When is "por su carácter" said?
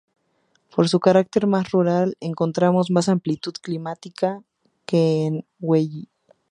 0.75-1.45